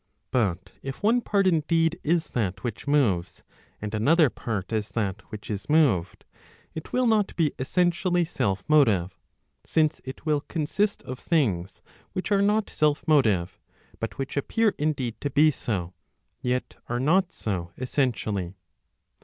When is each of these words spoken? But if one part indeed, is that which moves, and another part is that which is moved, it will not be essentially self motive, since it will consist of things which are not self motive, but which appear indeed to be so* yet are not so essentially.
But 0.31 0.71
if 0.81 1.03
one 1.03 1.21
part 1.21 1.45
indeed, 1.45 1.99
is 2.03 2.31
that 2.31 2.63
which 2.63 2.87
moves, 2.87 3.43
and 3.79 3.93
another 3.93 4.31
part 4.31 4.73
is 4.73 4.89
that 4.93 5.21
which 5.29 5.47
is 5.51 5.69
moved, 5.69 6.25
it 6.73 6.91
will 6.91 7.05
not 7.05 7.35
be 7.35 7.51
essentially 7.59 8.25
self 8.25 8.63
motive, 8.67 9.15
since 9.63 10.01
it 10.03 10.25
will 10.25 10.41
consist 10.41 11.03
of 11.03 11.19
things 11.19 11.81
which 12.13 12.31
are 12.31 12.41
not 12.41 12.67
self 12.67 13.07
motive, 13.07 13.59
but 13.99 14.17
which 14.17 14.35
appear 14.35 14.73
indeed 14.79 15.21
to 15.21 15.29
be 15.29 15.51
so* 15.51 15.93
yet 16.41 16.77
are 16.89 16.99
not 16.99 17.31
so 17.31 17.71
essentially. 17.77 18.55